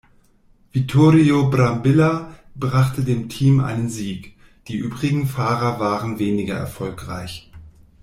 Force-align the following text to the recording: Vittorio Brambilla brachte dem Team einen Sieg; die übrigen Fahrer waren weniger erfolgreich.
Vittorio 0.71 1.51
Brambilla 1.51 2.33
brachte 2.55 3.03
dem 3.03 3.29
Team 3.29 3.59
einen 3.59 3.87
Sieg; 3.87 4.33
die 4.67 4.77
übrigen 4.77 5.27
Fahrer 5.27 5.79
waren 5.79 6.17
weniger 6.17 6.55
erfolgreich. 6.55 7.51